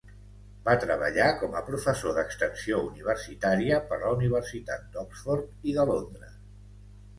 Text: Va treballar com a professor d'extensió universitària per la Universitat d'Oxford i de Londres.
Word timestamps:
Va 0.69 0.73
treballar 0.83 1.27
com 1.41 1.57
a 1.59 1.61
professor 1.67 2.15
d'extensió 2.15 2.81
universitària 2.87 3.79
per 3.93 4.01
la 4.07 4.15
Universitat 4.19 4.91
d'Oxford 4.97 5.71
i 5.73 5.79
de 5.81 5.89
Londres. 5.95 6.37